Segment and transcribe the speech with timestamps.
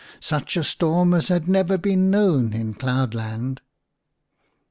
[0.19, 3.61] Such a storm had never been known in cloudland.